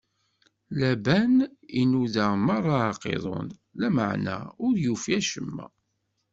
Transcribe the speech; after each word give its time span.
Laban 0.79 1.33
inuda 1.81 2.25
meṛṛa 2.45 2.77
aqiḍun, 2.91 3.47
lameɛna 3.79 4.37
ur 4.65 4.73
yufi 4.83 5.11
acemma. 5.19 5.67